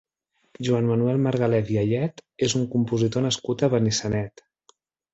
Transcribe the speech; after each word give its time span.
Joan 0.67 0.89
Manuel 0.91 1.21
Margalef 1.25 1.71
i 1.75 1.79
Ayet 1.83 2.25
és 2.49 2.59
un 2.63 2.67
compositor 2.75 3.29
nascut 3.29 3.63
a 3.71 3.75
Benissanet. 3.79 4.49